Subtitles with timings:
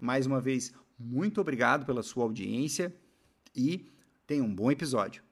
[0.00, 2.94] Mais uma vez, muito obrigado pela sua audiência
[3.54, 3.90] e
[4.26, 5.22] tenha um bom episódio.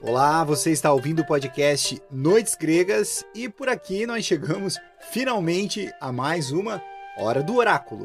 [0.00, 4.78] Olá, você está ouvindo o podcast Noites Gregas e por aqui nós chegamos
[5.10, 6.82] finalmente a mais uma
[7.16, 8.04] Hora do Oráculo.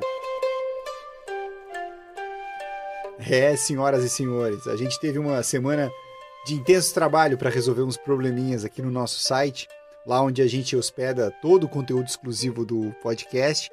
[3.19, 5.91] É, senhoras e senhores, a gente teve uma semana
[6.45, 9.67] de intenso trabalho para resolver uns probleminhas aqui no nosso site,
[10.05, 13.69] lá onde a gente hospeda todo o conteúdo exclusivo do podcast.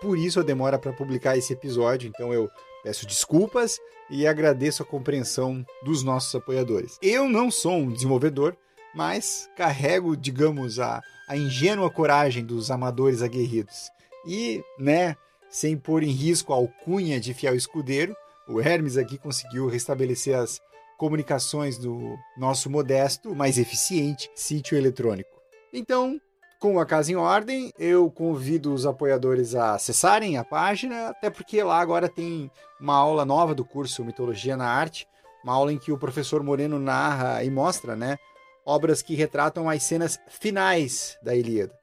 [0.00, 2.48] Por isso a demora para publicar esse episódio, então eu
[2.82, 6.98] Peço desculpas e agradeço a compreensão dos nossos apoiadores.
[7.02, 8.56] Eu não sou um desenvolvedor,
[8.94, 13.90] mas carrego, digamos, a, a ingênua coragem dos amadores aguerridos.
[14.26, 15.16] E, né,
[15.48, 18.16] sem pôr em risco a alcunha de fiel escudeiro,
[18.48, 20.58] o Hermes aqui conseguiu restabelecer as
[20.98, 25.39] comunicações do nosso modesto, mas eficiente sítio eletrônico.
[25.72, 26.20] Então,
[26.58, 31.62] com a casa em ordem, eu convido os apoiadores a acessarem a página, até porque
[31.62, 32.50] lá agora tem
[32.80, 35.06] uma aula nova do curso Mitologia na Arte,
[35.42, 38.18] uma aula em que o professor Moreno narra e mostra, né,
[38.66, 41.74] obras que retratam as cenas finais da Ilíada.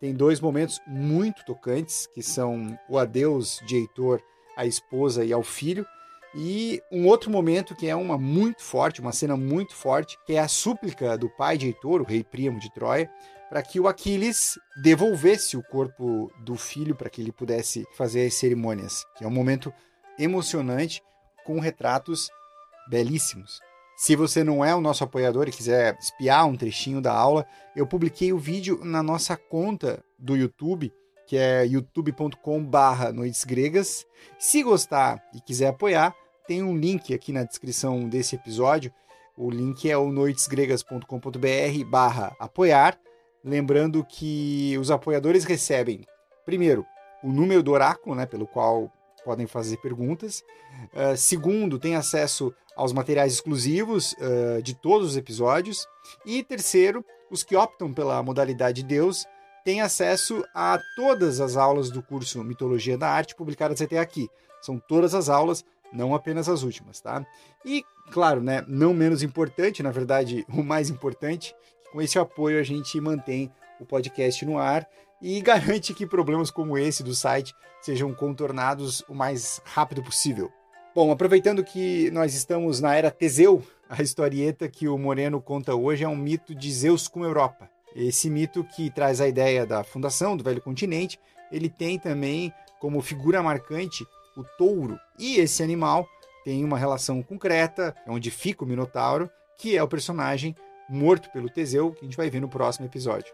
[0.00, 4.20] Tem dois momentos muito tocantes, que são o adeus de Heitor
[4.56, 5.86] à esposa e ao filho,
[6.34, 10.38] e um outro momento que é uma muito forte, uma cena muito forte, que é
[10.38, 13.10] a súplica do pai de Heitor, o rei Príamo de Troia,
[13.50, 18.34] para que o Aquiles devolvesse o corpo do filho para que ele pudesse fazer as
[18.34, 19.72] cerimônias, que é um momento
[20.18, 21.02] emocionante
[21.44, 22.30] com retratos
[22.88, 23.60] belíssimos.
[23.94, 27.86] Se você não é o nosso apoiador e quiser espiar um trechinho da aula, eu
[27.86, 30.90] publiquei o vídeo na nossa conta do YouTube,
[31.26, 34.06] que é youtube.com/barra Noites Gregas.
[34.38, 36.14] Se gostar e quiser apoiar,
[36.46, 38.92] tem um link aqui na descrição desse episódio.
[39.36, 42.98] O link é o noitesgregas.com.br/barra apoiar.
[43.44, 46.06] Lembrando que os apoiadores recebem,
[46.44, 46.86] primeiro,
[47.22, 48.92] o número do oráculo, né, pelo qual
[49.24, 50.42] podem fazer perguntas.
[50.92, 55.86] Uh, segundo, tem acesso aos materiais exclusivos uh, de todos os episódios.
[56.24, 59.24] E terceiro, os que optam pela modalidade Deus
[59.64, 64.28] têm acesso a todas as aulas do curso Mitologia da Arte publicadas até aqui.
[64.60, 67.24] São todas as aulas, não apenas as últimas, tá?
[67.64, 71.54] E, claro, né, não menos importante, na verdade, o mais importante,
[71.92, 74.88] com esse apoio, a gente mantém o podcast no ar
[75.20, 80.50] e garante que problemas como esse do site sejam contornados o mais rápido possível.
[80.94, 86.04] Bom, aproveitando que nós estamos na era Teseu, a historieta que o Moreno conta hoje
[86.04, 87.68] é um mito de Zeus com Europa.
[87.94, 91.18] Esse mito que traz a ideia da fundação do velho continente,
[91.50, 94.06] ele tem também como figura marcante
[94.36, 94.98] o touro.
[95.18, 96.08] E esse animal
[96.44, 100.54] tem uma relação concreta, é onde fica o Minotauro, que é o personagem
[100.88, 103.32] morto pelo Teseu, que a gente vai ver no próximo episódio.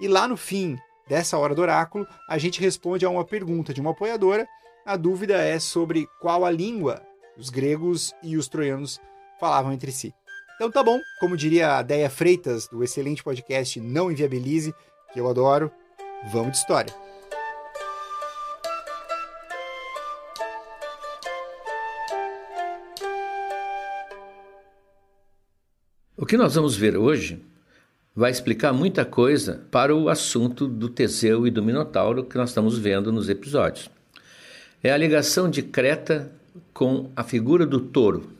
[0.00, 0.76] E lá no fim
[1.08, 4.46] dessa hora do oráculo, a gente responde a uma pergunta de uma apoiadora.
[4.86, 7.02] A dúvida é sobre qual a língua
[7.36, 9.00] os gregos e os troianos
[9.40, 10.14] falavam entre si.
[10.54, 14.72] Então tá bom, como diria a Deia Freitas, do excelente podcast Não Inviabilize,
[15.12, 15.70] que eu adoro,
[16.30, 17.03] vamos de história.
[26.24, 27.38] O que nós vamos ver hoje
[28.16, 32.78] vai explicar muita coisa para o assunto do Teseu e do Minotauro que nós estamos
[32.78, 33.90] vendo nos episódios.
[34.82, 36.32] É a ligação de Creta
[36.72, 38.30] com a figura do touro.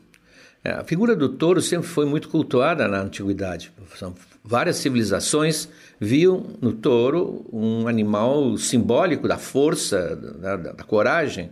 [0.64, 3.70] É, a figura do touro sempre foi muito cultuada na antiguidade.
[3.98, 5.68] São várias civilizações
[6.00, 11.50] viam no touro um animal simbólico da força, da, da, da coragem,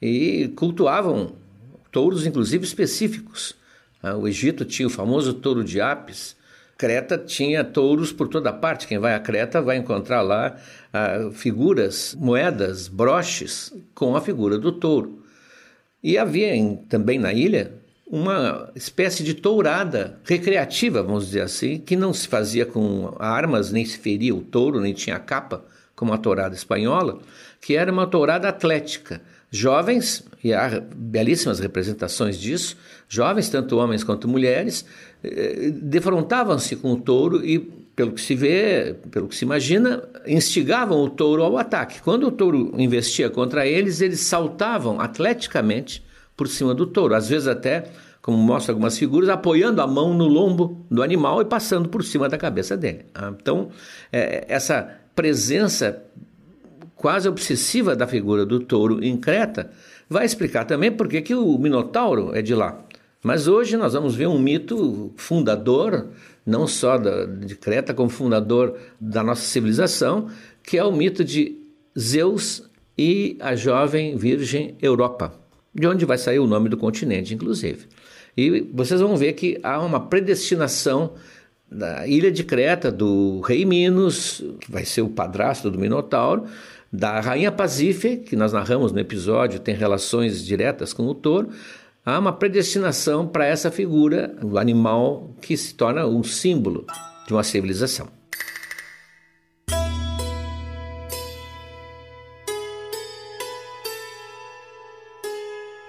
[0.00, 1.32] e cultuavam
[1.92, 3.54] touros, inclusive específicos.
[4.02, 6.36] Ah, o Egito tinha o famoso touro de Apis.
[6.76, 8.86] Creta tinha touros por toda parte.
[8.86, 10.56] Quem vai a Creta vai encontrar lá
[10.92, 15.22] ah, figuras, moedas, broches com a figura do touro.
[16.02, 17.72] E havia em, também na ilha
[18.06, 23.84] uma espécie de tourada recreativa, vamos dizer assim, que não se fazia com armas, nem
[23.84, 25.64] se feria o touro, nem tinha capa,
[25.96, 27.18] como a tourada espanhola,
[27.60, 29.20] que era uma tourada atlética
[29.50, 32.76] Jovens, e há belíssimas representações disso,
[33.08, 34.84] jovens, tanto homens quanto mulheres,
[35.22, 37.58] eh, defrontavam-se com o touro e,
[37.94, 42.02] pelo que se vê, pelo que se imagina, instigavam o touro ao ataque.
[42.02, 46.04] Quando o touro investia contra eles, eles saltavam atleticamente
[46.36, 47.84] por cima do touro, às vezes até,
[48.20, 52.28] como mostra algumas figuras, apoiando a mão no lombo do animal e passando por cima
[52.28, 53.06] da cabeça dele.
[53.14, 53.70] Ah, então,
[54.12, 56.02] é, essa presença
[56.96, 59.70] quase obsessiva da figura do touro em Creta,
[60.08, 62.84] vai explicar também por que o Minotauro é de lá.
[63.22, 66.08] Mas hoje nós vamos ver um mito fundador,
[66.44, 70.28] não só da, de Creta, como fundador da nossa civilização,
[70.62, 71.58] que é o mito de
[71.98, 72.62] Zeus
[72.96, 75.34] e a jovem virgem Europa,
[75.74, 77.86] de onde vai sair o nome do continente, inclusive.
[78.36, 81.14] E vocês vão ver que há uma predestinação
[81.70, 86.44] da ilha de Creta, do rei Minos, que vai ser o padrasto do Minotauro,
[86.96, 91.50] da rainha Pasífae, que nós narramos no episódio, tem relações diretas com o touro,
[92.04, 96.86] há uma predestinação para essa figura, o animal que se torna um símbolo
[97.26, 98.08] de uma civilização.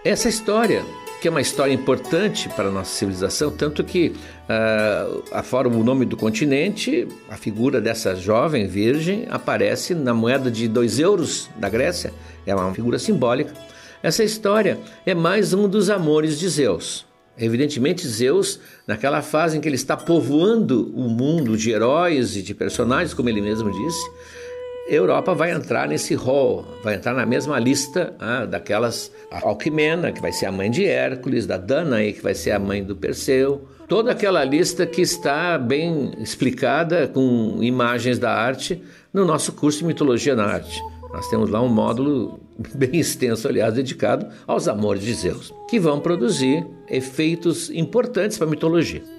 [0.03, 0.83] Essa história
[1.27, 4.13] que é uma história importante para a nossa civilização, tanto que,
[4.47, 10.69] uh, afora o nome do continente, a figura dessa jovem virgem aparece na moeda de
[10.69, 12.13] 2 euros da Grécia,
[12.45, 13.53] é uma figura simbólica.
[14.01, 17.05] Essa história é mais um dos amores de Zeus.
[17.37, 18.57] Evidentemente, Zeus,
[18.87, 23.27] naquela fase em que ele está povoando o mundo de heróis e de personagens, como
[23.27, 24.11] ele mesmo disse,
[24.89, 30.31] Europa vai entrar nesse rol, vai entrar na mesma lista ah, daquelas Alquimena, que vai
[30.31, 33.67] ser a mãe de Hércules, da Danae, que vai ser a mãe do Perseu.
[33.87, 38.81] Toda aquela lista que está bem explicada com imagens da arte
[39.13, 40.81] no nosso curso de Mitologia na Arte.
[41.11, 42.39] Nós temos lá um módulo
[42.73, 48.49] bem extenso, aliás, dedicado aos amores de Zeus, que vão produzir efeitos importantes para a
[48.49, 49.16] mitologia.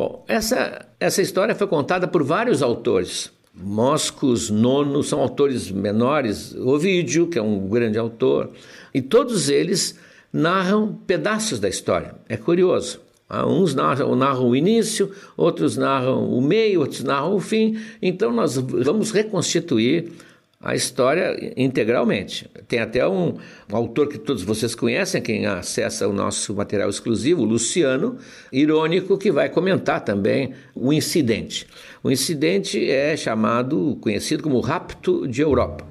[0.00, 3.30] Bom, essa, essa história foi contada por vários autores.
[3.52, 8.48] Moscos, Nono, são autores menores, Ovídio, que é um grande autor,
[8.94, 9.98] e todos eles
[10.32, 12.14] narram pedaços da história.
[12.30, 12.98] É curioso.
[13.28, 17.78] Ah, uns narram, narram o início, outros narram o meio, outros narram o fim.
[18.00, 20.12] Então, nós vamos reconstituir
[20.62, 22.48] a história integralmente.
[22.68, 23.34] Tem até um,
[23.72, 28.18] um, autor que todos vocês conhecem, quem acessa o nosso material exclusivo, Luciano,
[28.52, 31.66] irônico, que vai comentar também o incidente.
[32.02, 35.86] O incidente é chamado, conhecido como Rapto de Europa.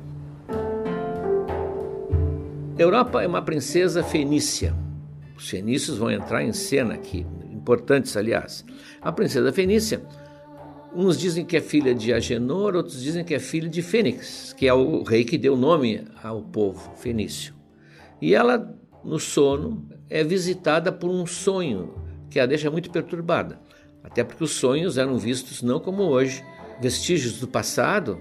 [2.78, 4.76] Europa é uma princesa fenícia.
[5.36, 8.64] Os fenícios vão entrar em cena aqui, importantes, aliás.
[9.02, 10.02] A princesa fenícia
[10.94, 14.68] Uns dizem que é filha de Agenor, outros dizem que é filha de Fênix, que
[14.68, 17.54] é o rei que deu nome ao povo fenício.
[18.20, 21.94] E ela, no sono, é visitada por um sonho
[22.30, 23.62] que a deixa muito perturbada.
[24.04, 26.44] Até porque os sonhos eram vistos não como hoje,
[26.82, 28.20] vestígios do passado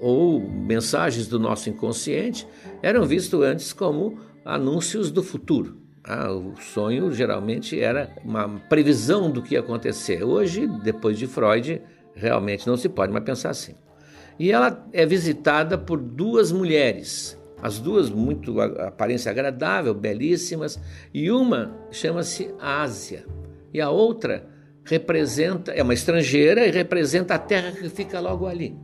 [0.00, 2.46] ou mensagens do nosso inconsciente,
[2.82, 5.76] eram vistos antes como anúncios do futuro.
[6.12, 10.24] Ah, o sonho geralmente era uma previsão do que ia acontecer.
[10.24, 11.80] Hoje, depois de Freud,
[12.16, 13.76] realmente não se pode mais pensar assim.
[14.36, 20.80] E ela é visitada por duas mulheres, as duas muito aparência agradável, belíssimas,
[21.14, 23.24] e uma chama-se Ásia,
[23.72, 24.48] e a outra
[24.82, 28.76] representa é uma estrangeira e representa a terra que fica logo ali.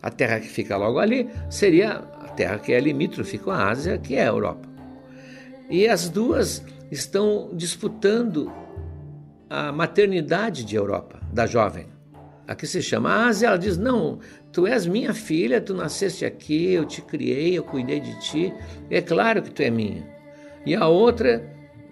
[0.00, 3.98] A terra que fica logo ali seria a terra que é limítrofe com a Ásia,
[3.98, 4.73] que é a Europa.
[5.68, 8.52] E as duas estão disputando
[9.48, 11.86] a maternidade de Europa, da jovem.
[12.46, 14.18] Aqui se chama a Ásia, ela diz: Não,
[14.52, 18.52] tu és minha filha, tu nasceste aqui, eu te criei, eu cuidei de ti,
[18.90, 20.06] é claro que tu é minha.
[20.66, 21.42] E a outra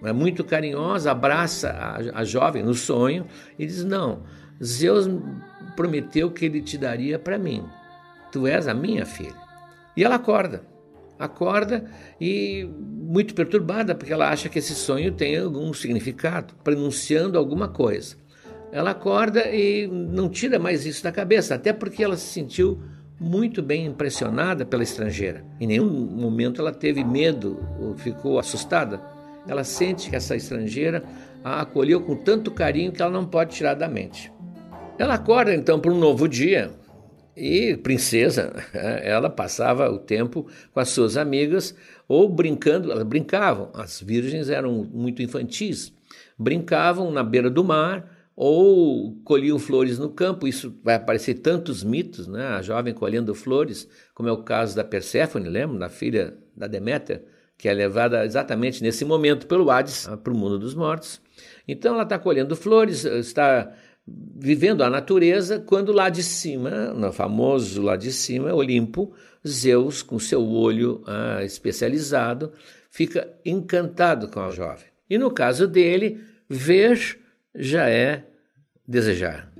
[0.03, 3.25] é muito carinhosa, abraça a, a jovem no sonho
[3.57, 4.21] e diz: Não,
[4.63, 5.09] Zeus
[5.75, 7.65] prometeu que ele te daria para mim,
[8.31, 9.41] tu és a minha filha.
[9.97, 10.63] E ela acorda,
[11.23, 11.85] acorda
[12.19, 18.23] e muito perturbada, porque ela acha que esse sonho tem algum significado, pronunciando alguma coisa
[18.73, 22.81] ela acorda e não tira mais isso da cabeça, até porque ela se sentiu
[23.19, 25.45] muito bem impressionada pela estrangeira.
[25.61, 28.99] Em nenhum momento ela teve medo ou ficou assustada.
[29.47, 31.03] Ela sente que essa estrangeira
[31.43, 34.33] a acolheu com tanto carinho que ela não pode tirar da mente.
[34.97, 36.71] Ela acorda então para um novo dia
[37.35, 41.75] e, princesa, ela passava o tempo com as suas amigas
[42.07, 43.71] ou brincando, elas brincavam.
[43.73, 45.93] As virgens eram muito infantis,
[46.37, 50.47] brincavam na beira do mar ou colhiam flores no campo.
[50.47, 52.47] Isso vai aparecer tantos mitos, né?
[52.47, 57.23] A jovem colhendo flores, como é o caso da Perséfone, lembra, da filha da Deméter,
[57.57, 61.21] que é levada exatamente nesse momento pelo Hades ah, para o mundo dos mortos.
[61.67, 63.71] Então ela está colhendo flores, está
[64.05, 69.13] vivendo a natureza, quando lá de cima, no famoso lá de cima, Olimpo,
[69.47, 72.51] Zeus, com seu olho ah, especializado,
[72.89, 74.85] fica encantado com a jovem.
[75.09, 76.19] E no caso dele,
[76.49, 77.19] ver
[77.55, 78.25] já é
[78.87, 79.51] desejar.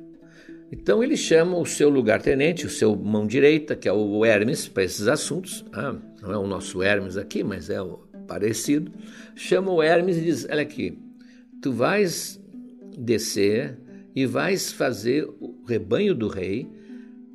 [0.71, 4.83] Então ele chama o seu lugar-tenente, o seu mão direita, que é o Hermes, para
[4.83, 5.63] esses assuntos.
[5.71, 8.91] Ah, não é o nosso Hermes aqui, mas é o parecido.
[9.35, 10.97] Chama o Hermes e diz: Olha aqui,
[11.61, 12.41] tu vais
[12.97, 13.77] descer
[14.15, 16.69] e vais fazer o rebanho do rei,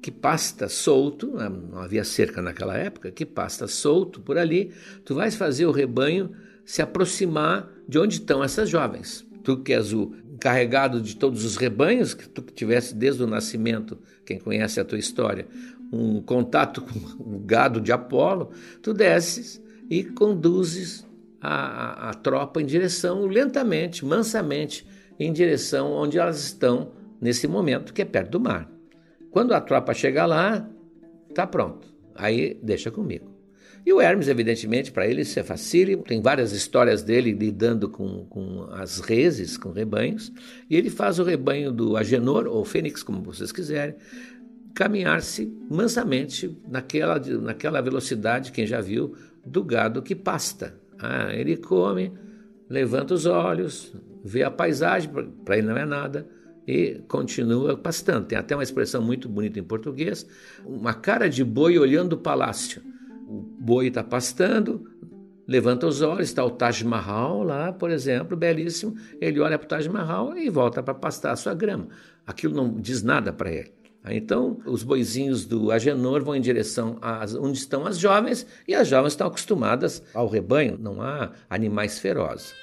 [0.00, 4.72] que pasta solto, ah, não havia cerca naquela época, que pasta solto por ali,
[5.04, 6.30] tu vais fazer o rebanho
[6.64, 9.26] se aproximar de onde estão essas jovens.
[9.42, 13.98] Tu que és o encarregado de todos os rebanhos que tu tivesse desde o nascimento,
[14.24, 15.48] quem conhece a tua história,
[15.92, 21.06] um contato com o gado de Apolo, tu desces e conduzes
[21.40, 24.86] a, a, a tropa em direção lentamente, mansamente,
[25.18, 28.70] em direção onde elas estão nesse momento, que é perto do mar.
[29.30, 30.68] Quando a tropa chegar lá,
[31.34, 31.88] tá pronto.
[32.14, 33.38] Aí deixa comigo.
[33.84, 36.02] E o Hermes, evidentemente, para ele isso é facílimo.
[36.02, 40.32] Tem várias histórias dele lidando com, com as reses, com rebanhos.
[40.68, 43.94] E ele faz o rebanho do Agenor, ou Fênix, como vocês quiserem,
[44.74, 50.74] caminhar-se mansamente naquela, naquela velocidade, quem já viu, do gado que pasta.
[50.98, 52.12] Ah, ele come,
[52.68, 53.94] levanta os olhos,
[54.24, 55.10] vê a paisagem,
[55.44, 56.26] para ele não é nada,
[56.66, 58.26] e continua pastando.
[58.26, 60.26] Tem até uma expressão muito bonita em português:
[60.64, 62.82] uma cara de boi olhando o palácio
[63.28, 64.90] o boi está pastando,
[65.46, 68.96] levanta os olhos, está o Taj Mahal lá, por exemplo, belíssimo.
[69.20, 71.88] Ele olha para o Taj Mahal e volta para pastar a sua grama.
[72.26, 73.72] Aquilo não diz nada para ele.
[74.06, 78.88] Então, os boizinhos do Agenor vão em direção a onde estão as jovens, e as
[78.88, 82.54] jovens estão acostumadas ao rebanho, não há animais ferozes.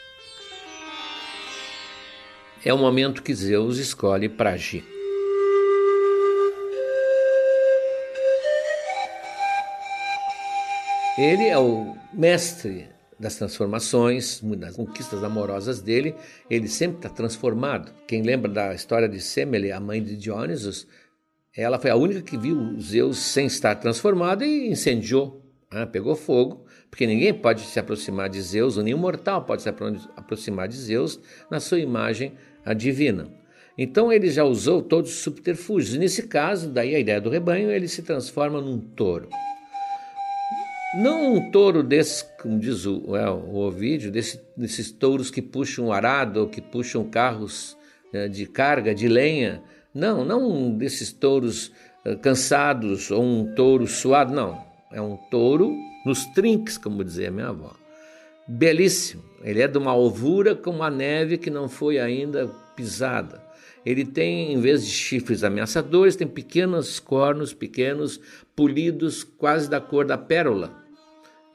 [2.64, 4.84] É o momento que Zeus escolhe para agir.
[11.18, 12.90] Ele é o mestre
[13.20, 16.16] das transformações, das conquistas amorosas dele,
[16.50, 17.94] ele sempre está transformado.
[18.08, 20.86] Quem lembra da história de Semele, a mãe de Dionysus,
[21.58, 25.86] ela foi a única que viu Zeus sem estar transformado e incendiou, né?
[25.86, 30.68] pegou fogo, porque ninguém pode se aproximar de Zeus, ou nenhum mortal pode se aproximar
[30.68, 31.20] de Zeus
[31.50, 32.34] na sua imagem
[32.76, 33.30] divina.
[33.78, 35.98] Então ele já usou todos os subterfúgios.
[35.98, 39.30] nesse caso, daí a ideia do rebanho, ele se transforma num touro.
[40.98, 45.92] Não um touro desses, como diz o, é, o Ovídio, desse, desses touros que puxam
[45.92, 47.78] arado ou que puxam carros
[48.14, 49.62] é, de carga, de lenha.
[49.96, 51.72] Não, não um desses touros
[52.04, 54.62] é, cansados ou um touro suado, não.
[54.92, 55.74] É um touro
[56.06, 57.74] nos trinques, como dizia minha avó.
[58.48, 59.24] Belíssimo.
[59.42, 63.42] Ele é de uma alvura como a neve que não foi ainda pisada.
[63.86, 68.20] Ele tem, em vez de chifres ameaçadores, tem pequenos cornos, pequenos,
[68.56, 70.86] polidos, quase da cor da pérola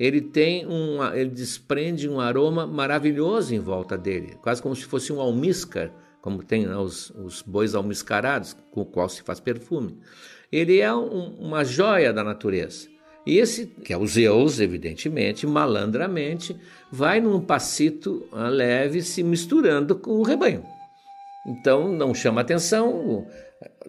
[0.00, 5.12] ele tem um, ele desprende um aroma maravilhoso em volta dele, quase como se fosse
[5.12, 9.98] um almíscar, como tem né, os, os bois almiscarados, com o qual se faz perfume.
[10.52, 12.88] Ele é um, uma joia da natureza.
[13.26, 16.56] E esse, que é o Zeus, evidentemente, malandramente,
[16.90, 20.64] vai num passito ah, leve se misturando com o rebanho.
[21.46, 23.26] Então não chama atenção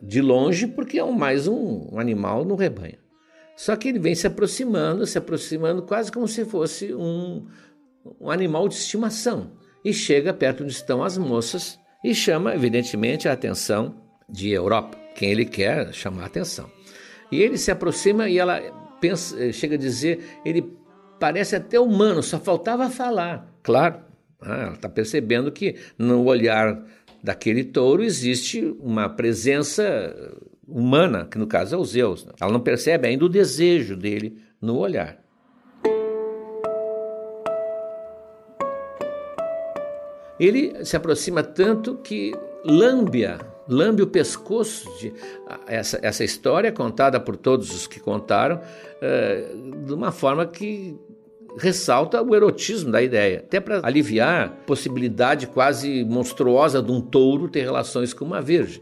[0.02, 2.98] de longe, porque é mais um, um animal no rebanho.
[3.56, 7.48] Só que ele vem se aproximando, se aproximando quase como se fosse um,
[8.20, 9.52] um animal de estimação.
[9.84, 13.96] e chega perto onde estão as moças e chama, evidentemente, a atenção
[14.28, 16.70] de Europa, quem ele quer chamar a atenção.
[17.32, 18.60] E ele se aproxima e ela
[19.00, 20.64] pensa, eh, chega a dizer, ele
[21.20, 23.54] parece até humano, só faltava falar.
[23.64, 24.00] Claro,
[24.42, 26.84] ah, ela está percebendo que no olhar
[27.24, 30.36] daquele touro existe uma presença
[30.68, 32.26] humana, que no caso é o Zeus.
[32.40, 35.21] Ela não percebe ainda o desejo dele no olhar.
[40.42, 42.34] Ele se aproxima tanto que
[42.66, 43.38] lambe-a,
[43.70, 45.14] lambe o pescoço de
[45.68, 50.98] essa, essa história contada por todos os que contaram, uh, de uma forma que
[51.60, 57.48] ressalta o erotismo da ideia, até para aliviar a possibilidade quase monstruosa de um touro
[57.48, 58.82] ter relações com uma virgem.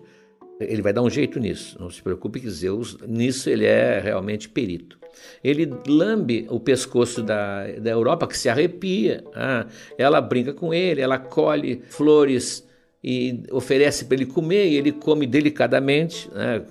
[0.62, 4.48] Ele vai dar um jeito nisso, não se preocupe que Zeus, nisso ele é realmente
[4.48, 4.99] perito.
[5.44, 9.24] Ele lambe o pescoço da, da Europa, que se arrepia.
[9.34, 9.66] Ah,
[9.98, 12.68] ela brinca com ele, ela colhe flores
[13.04, 16.62] e oferece para ele comer, e ele come delicadamente, né?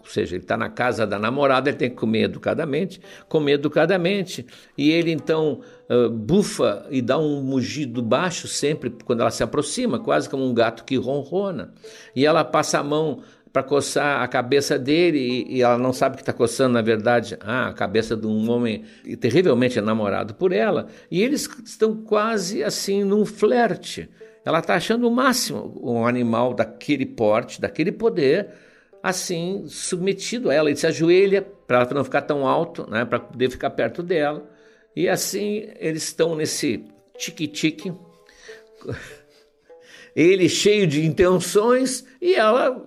[0.00, 4.44] ou seja, ele está na casa da namorada, ele tem que comer educadamente, comer educadamente,
[4.76, 9.98] e ele então uh, bufa e dá um mugido baixo sempre quando ela se aproxima,
[9.98, 11.72] quase como um gato que ronrona,
[12.14, 16.16] e ela passa a mão para coçar a cabeça dele e, e ela não sabe
[16.16, 18.84] que está coçando, na verdade, ah, a cabeça de um homem
[19.20, 24.08] terrivelmente enamorado por ela, e eles estão quase assim num flerte.
[24.44, 28.48] Ela está achando o máximo um animal daquele porte, daquele poder,
[29.02, 30.70] assim, submetido a ela.
[30.70, 34.48] Ele se ajoelha para ela não ficar tão alto, né, para poder ficar perto dela.
[34.94, 36.84] E assim eles estão nesse
[37.16, 37.92] tique-tique.
[40.16, 42.84] Ele cheio de intenções e ela,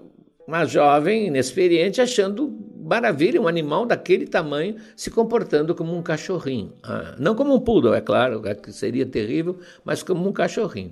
[0.48, 6.74] uma jovem inexperiente, achando maravilha um animal daquele tamanho se comportando como um cachorrinho.
[6.84, 10.92] Ah, não como um poodle, é claro, que seria terrível, mas como um cachorrinho.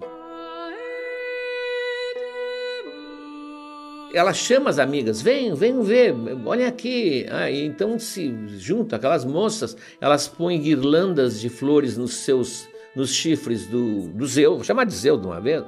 [4.13, 6.13] ela chama as amigas, venham, venham ver,
[6.45, 7.25] olhem aqui.
[7.29, 13.65] Ah, então se juntam aquelas moças, elas põem guirlandas de flores nos seus nos chifres
[13.67, 15.63] do, do Zeus, vou chamar de Zeus de uma vez,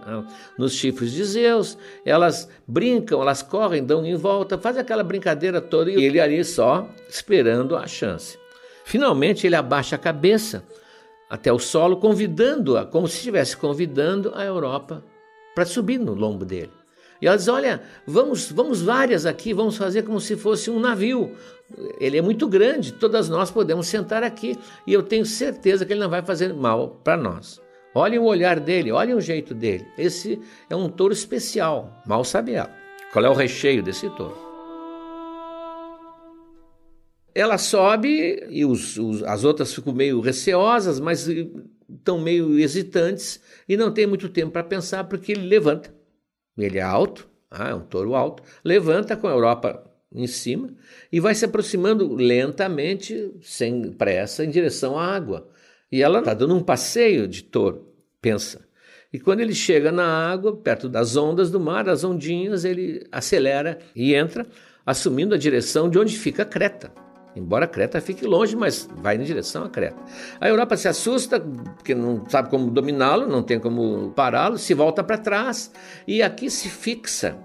[0.58, 5.90] nos chifres de Zeus, elas brincam, elas correm, dão em volta, fazem aquela brincadeira toda
[5.90, 8.38] e ele ali só esperando a chance.
[8.84, 10.66] Finalmente ele abaixa a cabeça
[11.30, 15.04] até o solo, convidando-a, como se estivesse convidando a Europa
[15.56, 16.72] para subir no lombo dele.
[17.24, 21.32] E ela diz: Olha, vamos, vamos várias aqui, vamos fazer como se fosse um navio.
[21.98, 26.02] Ele é muito grande, todas nós podemos sentar aqui e eu tenho certeza que ele
[26.02, 27.62] não vai fazer mal para nós.
[27.96, 29.88] Olhem o olhar dele, olhem o jeito dele.
[29.98, 30.38] Esse
[30.70, 32.70] é um touro especial, mal sabe ela.
[33.14, 34.38] Qual é o recheio desse touro?
[37.34, 43.78] Ela sobe e os, os, as outras ficam meio receosas, mas estão meio hesitantes e
[43.78, 46.03] não tem muito tempo para pensar porque ele levanta
[46.58, 50.70] ele é alto, ah, é um touro alto, levanta com a Europa em cima
[51.12, 55.48] e vai se aproximando lentamente, sem pressa, em direção à água.
[55.92, 57.88] E ela está dando um passeio de touro,
[58.22, 58.62] pensa.
[59.12, 63.78] E quando ele chega na água, perto das ondas do mar, as ondinhas, ele acelera
[63.96, 64.46] e entra,
[64.84, 66.92] assumindo a direção de onde fica Creta.
[67.36, 69.98] Embora Creta fique longe, mas vai em direção a Creta.
[70.40, 75.04] A Europa se assusta, porque não sabe como dominá-lo, não tem como pará-lo, se volta
[75.04, 75.72] para trás
[76.08, 77.36] e aqui se fixa.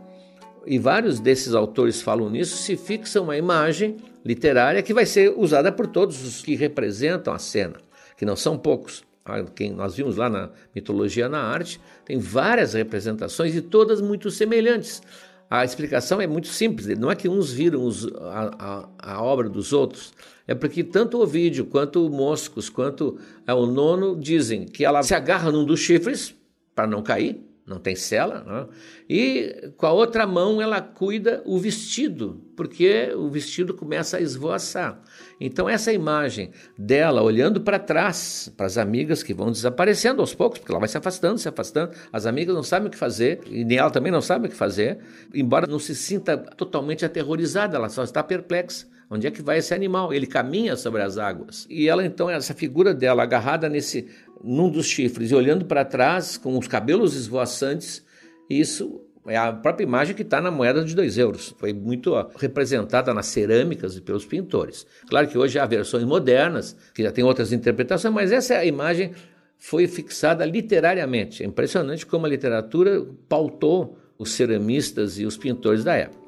[0.67, 5.73] E vários desses autores falam nisso, se fixa uma imagem literária que vai ser usada
[5.73, 7.77] por todos os que representam a cena,
[8.17, 9.03] que não são poucos.
[9.25, 14.31] Ah, quem nós vimos lá na mitologia na arte, tem várias representações e todas muito
[14.31, 15.03] semelhantes.
[15.51, 19.49] A explicação é muito simples, não é que uns viram os, a, a, a, obra
[19.49, 20.13] dos outros,
[20.47, 25.03] é porque tanto o Ovídio, quanto o Moscos, quanto é, o Nono dizem que ela
[25.03, 26.35] se agarra num dos chifres
[26.75, 28.67] para não cair, não tem cela, né?
[29.09, 35.03] e com a outra mão ela cuida o vestido, porque o vestido começa a esvoaçar.
[35.41, 40.59] Então, essa imagem dela olhando para trás, para as amigas que vão desaparecendo aos poucos,
[40.59, 43.65] porque ela vai se afastando, se afastando, as amigas não sabem o que fazer, e
[43.65, 44.99] nem ela também não sabe o que fazer,
[45.33, 48.87] embora não se sinta totalmente aterrorizada, ela só está perplexa.
[49.11, 50.13] Onde é que vai esse animal?
[50.13, 51.67] Ele caminha sobre as águas.
[51.71, 54.07] E ela então, essa figura dela agarrada nesse
[54.45, 58.05] num dos chifres e olhando para trás com os cabelos esvoaçantes,
[58.49, 61.55] isso é a própria imagem que está na moeda de 2 euros.
[61.59, 64.87] Foi muito representada nas cerâmicas e pelos pintores.
[65.09, 69.13] Claro que hoje há versões modernas, que já tem outras interpretações, mas essa é imagem
[69.59, 71.43] foi fixada literariamente.
[71.43, 76.28] É impressionante como a literatura pautou os ceramistas e os pintores da época.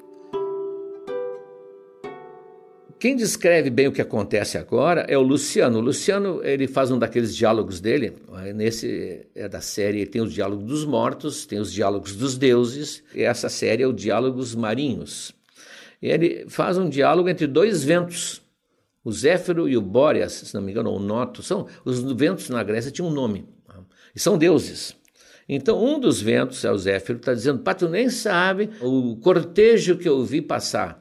[3.01, 5.79] Quem descreve bem o que acontece agora é o Luciano.
[5.79, 8.13] O Luciano ele faz um daqueles diálogos dele.
[8.53, 13.03] Nesse é da série tem os diálogos dos mortos, tem os diálogos dos deuses.
[13.15, 15.33] E essa série é o Diálogos Marinhos.
[15.99, 18.39] E ele faz um diálogo entre dois ventos,
[19.03, 21.41] o Zéfiro e o Bóreas, se não me engano, ou o Noto.
[21.41, 23.49] São os ventos na Grécia tinham um nome
[24.15, 24.95] e são deuses.
[25.49, 29.97] Então um dos ventos é o Zéfiro está dizendo: "Pá, tu nem sabe o cortejo
[29.97, 31.00] que eu vi passar."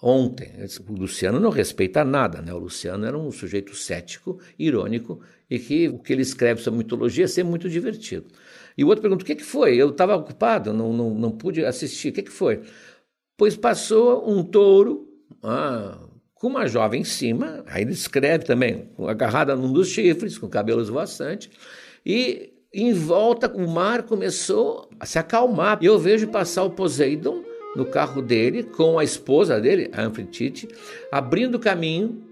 [0.00, 0.52] Ontem.
[0.88, 2.52] O Luciano não respeita nada, né?
[2.52, 7.24] O Luciano era um sujeito cético, irônico, e que o que ele escreve sobre mitologia
[7.24, 8.26] é sempre muito divertido.
[8.76, 9.76] E o outro pergunta: o que, que foi?
[9.76, 12.10] Eu estava ocupado, não, não, não pude assistir.
[12.10, 12.62] O que, que foi?
[13.36, 15.08] Pois passou um touro
[15.42, 15.98] ah,
[16.34, 20.88] com uma jovem em cima, aí ele escreve também, agarrada num dos chifres, com cabelos
[20.88, 21.50] voaçantes,
[22.04, 25.78] e em volta o mar começou a se acalmar.
[25.82, 27.47] Eu vejo passar o Poseidon
[27.78, 30.68] no carro dele com a esposa dele, a Anfritite,
[31.10, 32.22] abrindo caminho,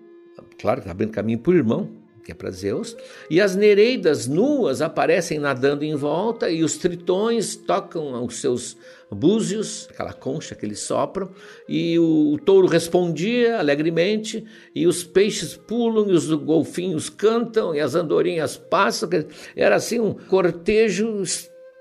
[0.58, 1.88] claro que abrindo caminho para o irmão,
[2.24, 2.96] que é para Zeus,
[3.30, 8.76] e as nereidas nuas aparecem nadando em volta e os tritões tocam os seus
[9.08, 11.30] búzios, aquela concha que eles sopram,
[11.68, 17.78] e o, o touro respondia alegremente, e os peixes pulam, e os golfinhos cantam, e
[17.78, 19.08] as andorinhas passam,
[19.54, 21.22] era assim um cortejo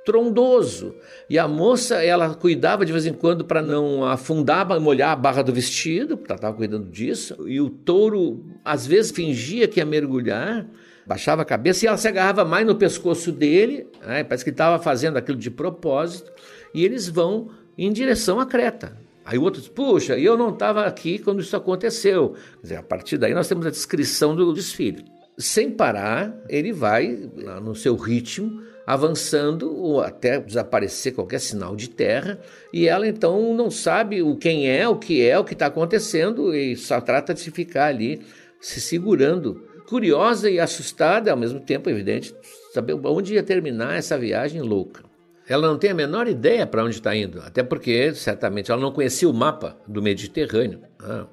[0.06, 0.96] trondoso.
[1.30, 5.41] E a moça, ela cuidava de vez em quando para não afundar, molhar a barra
[5.41, 7.48] do vestido, porque ela estava cuidando disso.
[7.48, 10.68] E o touro, às vezes, fingia que ia mergulhar,
[11.06, 14.24] baixava a cabeça e ela se agarrava mais no pescoço dele, né?
[14.24, 16.32] parece que estava fazendo aquilo de propósito,
[16.74, 18.98] e eles vão em direção à Creta.
[19.24, 22.36] Aí o outro diz, puxa, eu não estava aqui quando isso aconteceu.
[22.58, 25.04] Quer dizer, a partir daí nós temos a descrição do desfile.
[25.38, 27.28] Sem parar, ele vai
[27.62, 32.39] no seu ritmo, avançando ou até desaparecer qualquer sinal de terra,
[32.71, 36.54] e ela então não sabe o quem é, o que é, o que está acontecendo,
[36.54, 38.21] e só trata de ficar ali
[38.60, 42.36] se segurando, curiosa e assustada, ao mesmo tempo, evidente,
[42.74, 45.04] saber onde ia terminar essa viagem louca.
[45.48, 48.91] Ela não tem a menor ideia para onde está indo, até porque certamente ela não
[48.91, 50.82] conhecia o mapa do Mediterrâneo.
[51.00, 51.28] Ah.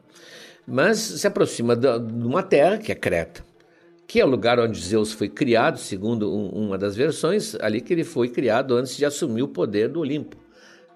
[0.66, 3.42] Mas se aproxima de uma terra que é Creta
[4.12, 7.94] que é o lugar onde Zeus foi criado, segundo um, uma das versões, ali que
[7.94, 10.36] ele foi criado antes de assumir o poder do Olimpo.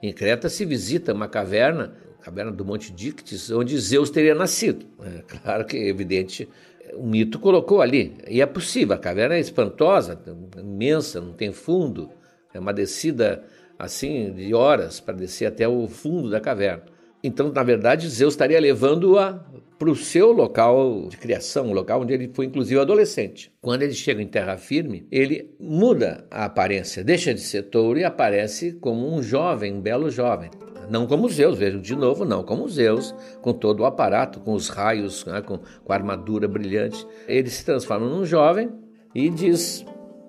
[0.03, 4.85] Em Creta se visita uma caverna, a caverna do Monte Dictis, onde Zeus teria nascido.
[5.03, 6.47] É claro que é evidente,
[6.93, 8.19] o mito colocou ali.
[8.29, 10.21] E é possível, a caverna é espantosa,
[10.59, 12.11] imensa, não tem fundo,
[12.53, 13.43] é uma descida
[13.79, 16.85] assim de horas para descer até o fundo da caverna.
[17.27, 19.45] Então, na verdade, Zeus estaria levando-a
[19.77, 23.53] para o seu local de criação, o local onde ele foi, inclusive, adolescente.
[23.61, 28.05] Quando ele chega em terra firme, ele muda a aparência, deixa de ser touro e
[28.05, 30.51] aparece como um jovem, um belo jovem.
[30.89, 33.13] Não como Zeus, vejam de novo, não como Zeus,
[33.43, 37.05] com todo o aparato, com os raios, né, com, com a armadura brilhante.
[37.27, 38.71] Ele se transforma num jovem
[39.13, 39.85] e diz: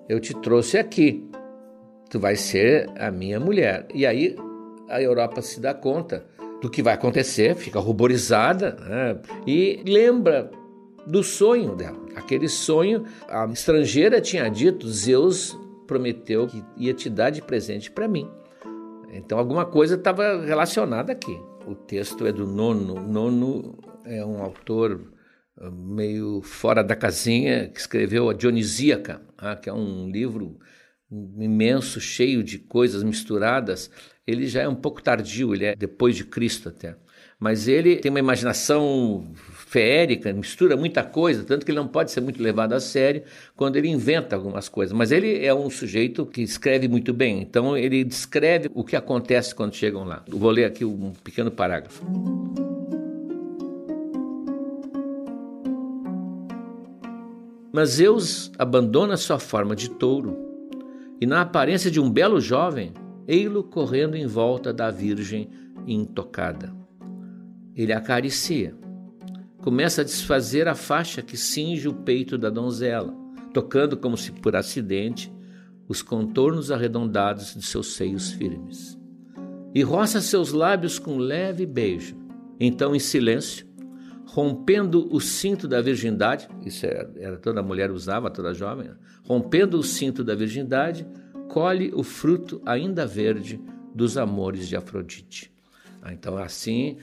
[0.08, 1.24] Eu te trouxe aqui,
[2.10, 3.86] tu vais ser a minha mulher.
[3.94, 4.34] E aí
[4.88, 6.26] a Europa se dá conta
[6.60, 9.20] do que vai acontecer, fica ruborizada né?
[9.46, 10.50] e lembra
[11.06, 11.98] do sonho dela.
[12.14, 18.08] Aquele sonho, a estrangeira tinha dito: Zeus prometeu que ia te dar de presente para
[18.08, 18.28] mim.
[19.10, 21.40] Então alguma coisa estava relacionada aqui.
[21.66, 22.94] O texto é do Nono.
[23.00, 25.00] Nono é um autor
[25.56, 30.58] ah, meio fora da casinha que escreveu a Dionisíaca, ah, que é um livro
[31.10, 33.90] imenso, cheio de coisas misturadas
[34.28, 36.94] ele já é um pouco tardio, ele é depois de Cristo até.
[37.40, 42.20] Mas ele tem uma imaginação feérica, mistura muita coisa, tanto que ele não pode ser
[42.20, 43.22] muito levado a sério
[43.56, 44.94] quando ele inventa algumas coisas.
[44.94, 49.54] Mas ele é um sujeito que escreve muito bem, então ele descreve o que acontece
[49.54, 50.22] quando chegam lá.
[50.30, 52.04] Eu vou ler aqui um pequeno parágrafo.
[57.72, 60.47] Mas Zeus abandona sua forma de touro
[61.20, 62.92] e, na aparência de um belo jovem,
[63.26, 65.50] ei-lo correndo em volta da Virgem
[65.86, 66.74] intocada.
[67.74, 68.74] Ele acaricia.
[69.62, 73.14] Começa a desfazer a faixa que cinge o peito da donzela,
[73.52, 75.32] tocando como se por acidente
[75.88, 78.98] os contornos arredondados de seus seios firmes.
[79.74, 82.16] E roça seus lábios com leve beijo.
[82.58, 83.67] Então, em silêncio,
[84.28, 88.90] rompendo o cinto da virgindade, isso era, era toda mulher usava, toda jovem,
[89.24, 91.06] rompendo o cinto da virgindade,
[91.48, 93.58] colhe o fruto ainda verde
[93.94, 95.50] dos amores de Afrodite.
[96.02, 96.98] Ah, então, assim,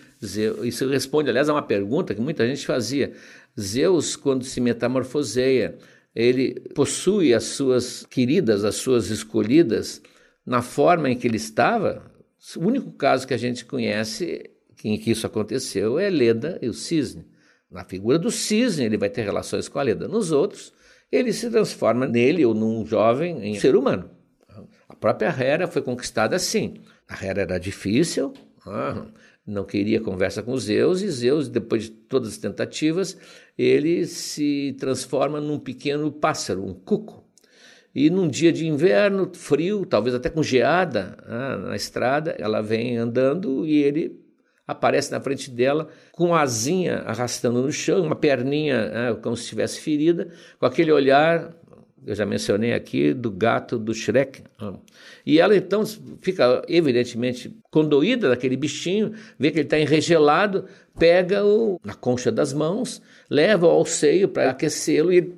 [0.64, 3.14] isso responde, aliás, a uma pergunta que muita gente fazia.
[3.60, 5.78] Zeus, quando se metamorfoseia,
[6.14, 10.02] ele possui as suas queridas, as suas escolhidas,
[10.46, 12.04] na forma em que ele estava?
[12.56, 16.74] O único caso que a gente conhece em que isso aconteceu é Leda e o
[16.74, 17.26] cisne.
[17.70, 20.08] Na figura do cisne, ele vai ter relações com a Leda.
[20.08, 20.74] Nos outros,
[21.12, 24.10] ele se transforma nele ou num jovem em ser humano.
[24.88, 26.76] A própria Hera foi conquistada assim.
[27.08, 28.34] A Hera era difícil,
[28.66, 29.06] ah,
[29.46, 33.18] não queria conversa com Zeus, e Zeus, depois de todas as tentativas,
[33.58, 37.24] ele se transforma num pequeno pássaro, um cuco.
[37.94, 42.98] E num dia de inverno, frio, talvez até com geada ah, na estrada, ela vem
[42.98, 44.25] andando e ele
[44.68, 49.44] aparece na frente dela com a asinha arrastando no chão, uma perninha ah, como se
[49.44, 51.54] estivesse ferida, com aquele olhar
[52.06, 54.44] eu já mencionei aqui, do gato do Shrek.
[55.26, 55.84] E ela então
[56.22, 60.66] fica evidentemente condoída daquele bichinho, vê que ele está enregelado,
[61.00, 65.34] pega-o na concha das mãos, leva-o ao seio para aquecê-lo e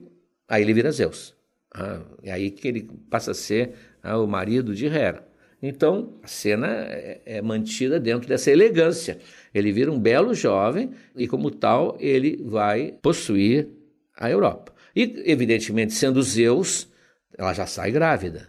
[0.48, 1.34] aí ele vira Zeus.
[1.74, 5.26] Ah, é aí que ele passa a ser ah, o marido de Hera.
[5.62, 9.18] Então, a cena é, é, mantida dentro dessa elegância.
[9.54, 13.68] Ele vira um belo jovem e, como tal, ele vai possuir
[14.16, 14.74] a Europa.
[14.96, 16.88] E, evidentemente, sendo Zeus,
[17.36, 18.48] ela já sai grávida.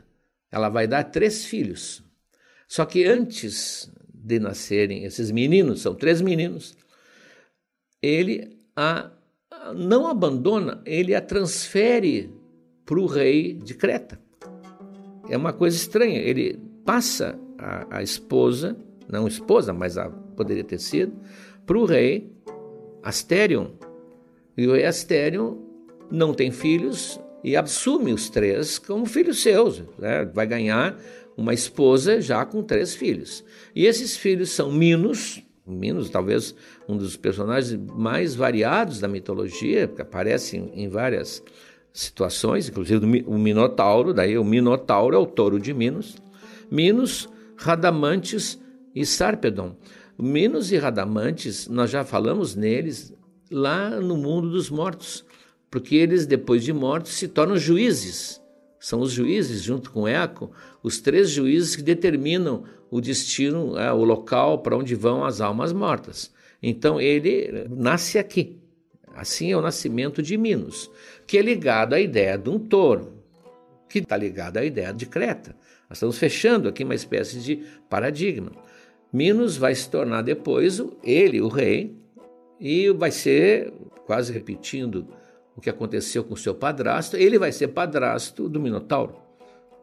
[0.53, 2.03] Ela vai dar três filhos.
[2.67, 6.77] Só que antes de nascerem esses meninos, são três meninos,
[8.03, 9.11] ele a
[9.75, 12.31] não abandona, ele a transfere
[12.85, 14.21] para o rei de Creta.
[15.29, 16.19] É uma coisa estranha.
[16.19, 18.75] Ele passa a, a esposa,
[19.07, 21.13] não esposa, mas a, poderia ter sido,
[21.67, 22.33] para o rei
[23.03, 23.73] Asterion.
[24.57, 25.59] E o rei Asterion
[26.11, 29.83] não tem filhos e assume os três como filhos seus.
[29.99, 30.25] Né?
[30.33, 30.99] Vai ganhar
[31.37, 33.45] uma esposa já com três filhos.
[33.77, 36.55] E esses filhos são Minos, Minos, talvez
[36.89, 41.45] um dos personagens mais variados da mitologia, que aparece em várias
[41.93, 46.17] situações, inclusive o Minotauro, daí o Minotauro é o touro de Minos.
[46.71, 48.59] Minos, Radamantes
[48.95, 49.77] e Sarpedon.
[50.19, 53.13] Minos e Radamantes, nós já falamos neles
[53.51, 55.25] lá no mundo dos mortos
[55.71, 58.41] porque eles, depois de mortos, se tornam juízes.
[58.81, 60.51] São os juízes, junto com Eco,
[60.83, 65.73] os três juízes que determinam o destino, é, o local para onde vão as almas
[65.73, 66.33] mortas.
[66.63, 68.59] Então ele nasce aqui.
[69.15, 70.91] Assim é o nascimento de Minos,
[71.27, 73.15] que é ligado à ideia de um touro,
[73.89, 75.57] que está ligado à ideia de Creta.
[75.89, 78.53] Nós estamos fechando aqui uma espécie de paradigma.
[79.13, 81.97] Minos vai se tornar depois ele, o rei,
[82.61, 83.73] e vai ser,
[84.05, 85.07] quase repetindo
[85.57, 89.17] o que aconteceu com seu padrasto, ele vai ser padrasto do Minotauro,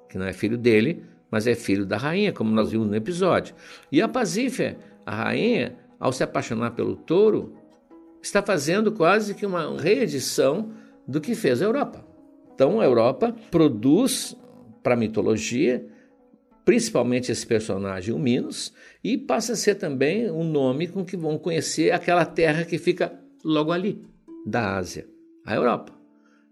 [0.07, 3.55] que não é filho dele, mas é filho da rainha, como nós vimos no episódio.
[3.91, 7.57] E a Pasífia, a rainha, ao se apaixonar pelo touro,
[8.21, 10.71] está fazendo quase que uma reedição
[11.07, 12.05] do que fez a Europa.
[12.53, 14.35] Então a Europa produz
[14.83, 15.85] para a mitologia,
[16.65, 18.73] principalmente esse personagem, o Minos,
[19.03, 23.13] e passa a ser também um nome com que vão conhecer aquela terra que fica
[23.43, 24.01] logo ali,
[24.45, 25.07] da Ásia
[25.45, 25.93] a Europa.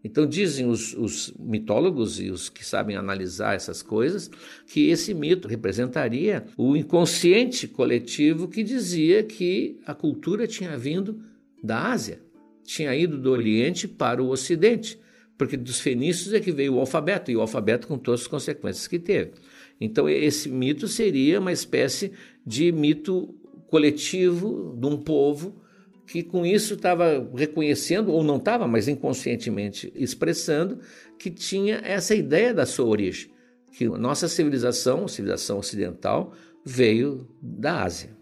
[0.04, 4.30] Então, dizem os, os, mitólogos e os que sabem analisar essas coisas
[4.68, 11.22] que esse mito representaria o inconsciente coletivo que dizia que a cultura tinha vindo
[11.64, 12.20] da Ásia,
[12.66, 15.00] tinha ido do Oriente para o Ocidente,
[15.38, 18.88] porque dos fenícios é que veio o alfabeto, e o alfabeto com todas as consequências
[18.88, 19.32] que teve.
[19.80, 22.12] Então, esse mito seria uma espécie
[22.46, 23.36] de mito
[23.68, 25.62] coletivo de um povo
[26.06, 30.80] que com isso estava reconhecendo, ou não estava, mas inconscientemente expressando,
[31.18, 33.32] que tinha essa ideia da sua origem,
[33.72, 36.34] que nossa civilização, civilização ocidental,
[36.64, 38.16] veio da Ásia.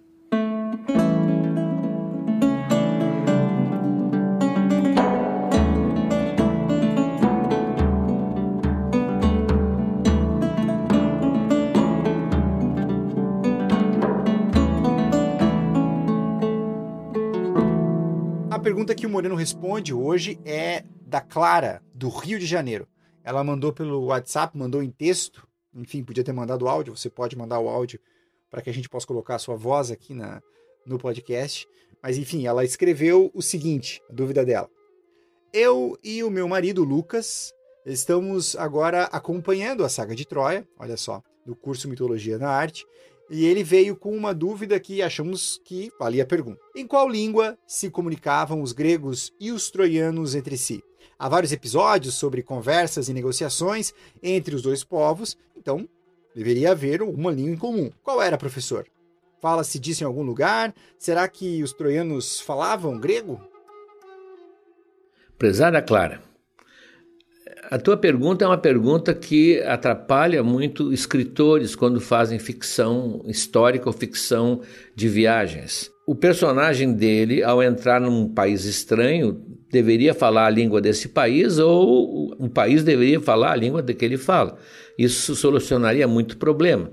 [19.32, 22.88] Pergunta que o Moreno responde hoje é da Clara, do Rio de Janeiro.
[23.24, 25.48] Ela mandou pelo WhatsApp, mandou em texto.
[25.74, 26.96] Enfim, podia ter mandado áudio.
[26.96, 28.00] Você pode mandar o áudio
[28.50, 30.42] para que a gente possa colocar a sua voz aqui na,
[30.86, 31.68] no podcast.
[32.02, 34.70] Mas enfim, ela escreveu o seguinte: a dúvida dela.
[35.54, 37.54] Eu e o meu marido Lucas
[37.86, 42.86] estamos agora acompanhando a saga de Troia, olha só, do curso Mitologia na Arte,
[43.32, 46.60] e ele veio com uma dúvida que achamos que valia a pergunta.
[46.76, 50.84] Em qual língua se comunicavam os gregos e os troianos entre si?
[51.18, 55.88] Há vários episódios sobre conversas e negociações entre os dois povos, então
[56.36, 57.90] deveria haver uma língua em comum.
[58.04, 58.86] Qual era, professor?
[59.40, 60.74] Fala-se disso em algum lugar?
[60.98, 63.42] Será que os troianos falavam grego?
[65.38, 66.22] Prezada Clara,
[67.72, 73.94] A tua pergunta é uma pergunta que atrapalha muito escritores quando fazem ficção histórica ou
[73.94, 74.60] ficção
[74.94, 75.90] de viagens.
[76.06, 82.36] O personagem dele, ao entrar num país estranho, deveria falar a língua desse país ou
[82.38, 84.58] um país deveria falar a língua de que ele fala.
[85.00, 86.92] Isso solucionaria muito problema.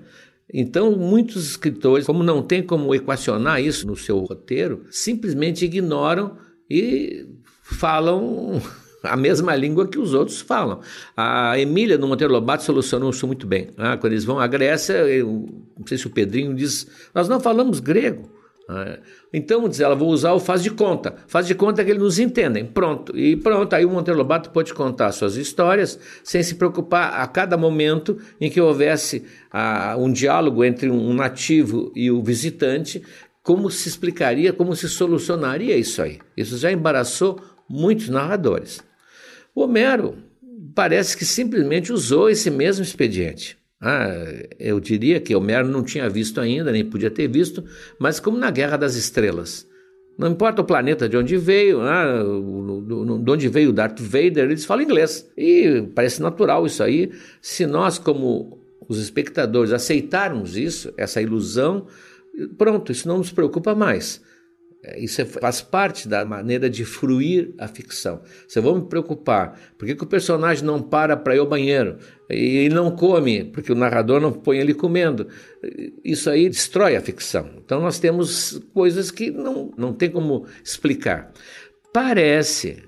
[0.54, 6.38] Então, muitos escritores, como não tem como equacionar isso no seu roteiro, simplesmente ignoram
[6.70, 7.26] e
[7.64, 8.62] falam
[9.02, 10.80] a mesma língua que os outros falam.
[11.16, 13.70] A Emília, no Monteiro Lobato, solucionou isso muito bem.
[13.76, 15.46] Ah, quando eles vão à Grécia, eu,
[15.78, 18.30] não sei se o Pedrinho diz, nós não falamos grego.
[18.68, 18.98] Ah,
[19.32, 21.14] então, diz ela, vou usar o faz de conta.
[21.26, 22.66] Faz de conta que eles nos entendem.
[22.66, 23.16] Pronto.
[23.16, 27.56] E pronto, aí o Monteiro Lobato pode contar suas histórias sem se preocupar a cada
[27.56, 33.02] momento em que houvesse ah, um diálogo entre um nativo e o visitante,
[33.42, 36.18] como se explicaria, como se solucionaria isso aí.
[36.36, 38.86] Isso já embaraçou muitos narradores.
[39.60, 40.16] Homero
[40.74, 43.58] parece que simplesmente usou esse mesmo expediente.
[43.80, 44.12] Ah,
[44.58, 47.64] eu diria que Homero não tinha visto ainda, nem podia ter visto,
[47.98, 49.66] mas como na Guerra das Estrelas.
[50.18, 52.22] Não importa o planeta de onde veio, ah,
[53.22, 55.30] de onde veio o Darth Vader, eles falam inglês.
[55.36, 57.12] E parece natural isso aí.
[57.40, 61.86] Se nós, como os espectadores, aceitarmos isso, essa ilusão,
[62.56, 64.20] pronto, isso não nos preocupa mais.
[64.96, 68.22] Isso é, faz parte da maneira de fruir a ficção.
[68.46, 71.46] Se eu vou me preocupar, por que, que o personagem não para para ir ao
[71.46, 71.98] banheiro?
[72.30, 75.28] E não come, porque o narrador não põe ele comendo.
[76.04, 77.50] Isso aí destrói a ficção.
[77.64, 81.32] Então nós temos coisas que não, não tem como explicar.
[81.92, 82.82] Parece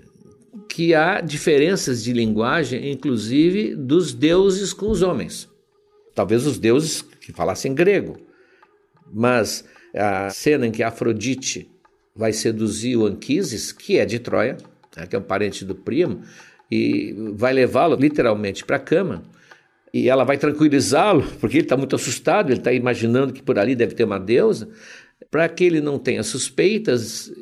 [0.69, 5.49] que há diferenças de linguagem, inclusive dos deuses com os homens.
[6.15, 8.19] Talvez os deuses que falassem grego.
[9.13, 11.70] Mas a cena em que Afrodite
[12.21, 14.59] vai seduzir o Anquises, que é de Troia,
[14.95, 16.21] né, que é um parente do primo,
[16.71, 19.23] e vai levá-lo literalmente para a cama.
[19.93, 23.75] E ela vai tranquilizá-lo, porque ele está muito assustado, ele está imaginando que por ali
[23.75, 24.69] deve ter uma deusa,
[25.31, 27.33] para que ele não tenha suspeitas,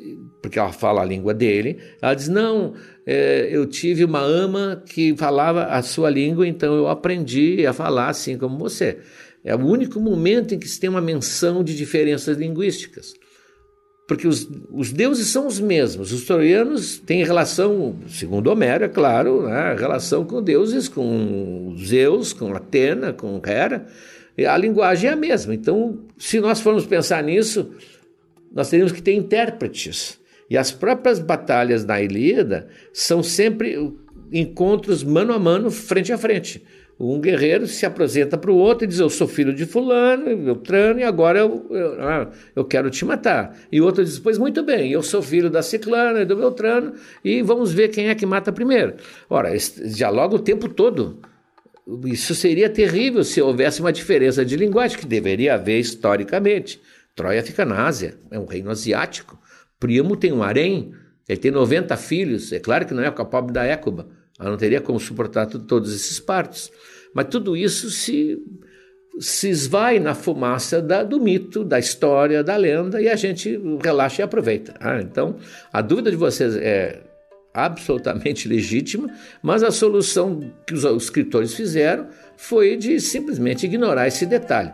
[0.41, 1.77] porque ela fala a língua dele.
[2.01, 2.73] Ela diz: Não,
[3.05, 8.07] é, eu tive uma ama que falava a sua língua, então eu aprendi a falar
[8.07, 8.99] assim como você.
[9.43, 13.13] É o único momento em que se tem uma menção de diferenças linguísticas
[14.09, 16.11] porque os, os deuses são os mesmos.
[16.11, 22.51] Os troianos têm relação, segundo Homero, é claro, né, relação com deuses, com Zeus, com
[22.55, 23.85] Atena, com Hera.
[24.47, 25.53] A linguagem é a mesma.
[25.53, 27.69] Então, se nós formos pensar nisso,
[28.51, 30.19] nós teríamos que ter intérpretes.
[30.49, 33.93] E as próprias batalhas da Ilíada são sempre
[34.33, 36.63] encontros mano a mano, frente a frente.
[36.99, 40.99] Um guerreiro se apresenta para o outro e diz: Eu sou filho de Fulano, Beltrano,
[40.99, 43.57] e agora eu, eu, ah, eu quero te matar.
[43.71, 46.93] E o outro diz: Pois muito bem, eu sou filho da Ciclana e do Beltrano,
[47.23, 48.95] e vamos ver quem é que mata primeiro.
[49.29, 49.49] Ora,
[49.85, 51.21] dialoga o tempo todo.
[52.05, 56.81] Isso seria terrível se houvesse uma diferença de linguagem, que deveria haver historicamente.
[57.15, 59.39] Troia fica na Ásia, é um reino asiático.
[59.79, 60.93] Primo tem um harém,
[61.27, 64.18] ele tem 90 filhos, é claro que não é o pobre da Écuba.
[64.39, 66.71] Ela não teria como suportar todos esses partos.
[67.13, 68.37] Mas tudo isso se,
[69.19, 74.21] se esvai na fumaça da, do mito, da história, da lenda, e a gente relaxa
[74.21, 74.73] e aproveita.
[74.79, 75.35] Ah, então,
[75.73, 77.01] a dúvida de vocês é
[77.53, 79.09] absolutamente legítima,
[79.41, 84.71] mas a solução que os escritores fizeram foi de simplesmente ignorar esse detalhe.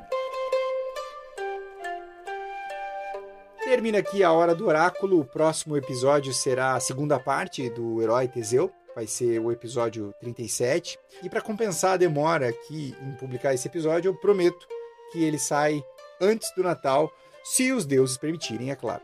[3.63, 5.21] Termina aqui a Hora do Oráculo.
[5.21, 10.97] O próximo episódio será a segunda parte do Herói Teseu vai ser o episódio 37.
[11.21, 14.65] E para compensar a demora aqui em publicar esse episódio, eu prometo
[15.11, 15.83] que ele sai
[16.21, 17.11] antes do Natal,
[17.43, 19.03] se os deuses permitirem, é claro.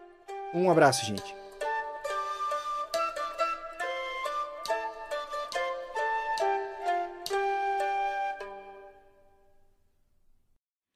[0.54, 1.36] Um abraço, gente.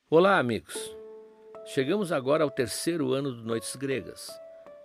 [0.09, 0.95] Olá, amigos.
[1.65, 4.44] Chegamos agora ao terceiro ano do Noites Gregas.